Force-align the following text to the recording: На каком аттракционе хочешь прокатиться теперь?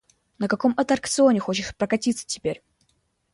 На 0.39 0.47
каком 0.47 0.73
аттракционе 0.77 1.39
хочешь 1.39 1.75
прокатиться 1.77 2.25
теперь? 2.25 2.63